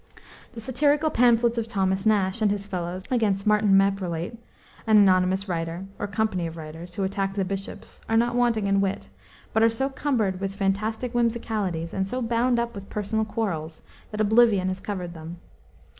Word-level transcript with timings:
The 0.53 0.61
satirical 0.61 1.11
pamphlets 1.11 1.59
of 1.59 1.67
Thomas 1.67 2.07
Nash 2.07 2.41
and 2.41 2.49
his 2.49 2.65
fellows, 2.65 3.03
against 3.11 3.45
"Martin 3.45 3.77
Marprelate," 3.77 4.35
an 4.87 4.97
anonymous 4.97 5.47
writer, 5.47 5.85
or 5.99 6.07
company 6.07 6.47
of 6.47 6.57
writers, 6.57 6.95
who 6.95 7.03
attacked 7.03 7.35
the 7.35 7.45
bishops, 7.45 8.01
are 8.09 8.17
not 8.17 8.33
wanting 8.33 8.65
in 8.65 8.81
wit, 8.81 9.09
but 9.53 9.61
are 9.61 9.69
so 9.69 9.89
cumbered 9.91 10.39
with 10.39 10.55
fantastic 10.55 11.11
whimsicalities, 11.13 11.93
and 11.93 12.07
so 12.07 12.19
bound 12.19 12.57
up 12.57 12.73
with 12.73 12.89
personal 12.89 13.25
quarrels, 13.25 13.83
that 14.09 14.19
oblivion 14.19 14.69
has 14.69 14.79
covered 14.79 15.13
them. 15.13 15.37